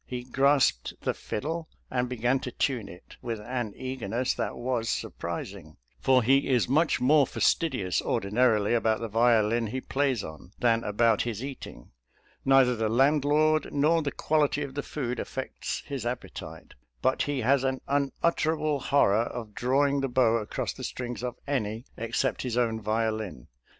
[0.07, 4.89] He grasped the fiddle and be gan to tune it, with an eagerness that was
[4.89, 10.23] sur prising, for he is much more fastidious ordi narily about the violin he plays
[10.23, 11.91] on, than about his eating;
[12.43, 16.73] neither the landlord nor the quality of the food affects his appetite,
[17.03, 21.85] but he has an unutterable horror of drawing the bow across the strings of any
[21.95, 23.47] except his own violin.